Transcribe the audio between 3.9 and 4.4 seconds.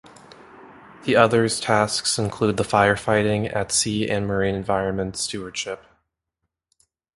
and